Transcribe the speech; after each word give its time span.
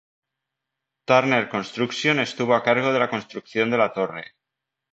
Turner 1.05 1.47
Construction 1.47 2.17
estuvo 2.21 2.55
a 2.55 2.63
cargo 2.63 2.91
de 2.91 2.97
la 2.97 3.11
construcción 3.11 3.69
de 3.69 3.77
la 3.77 3.93
torre. 3.93 4.33